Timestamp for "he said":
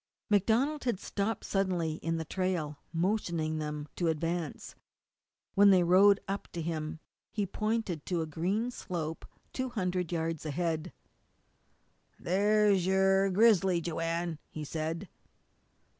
14.49-15.07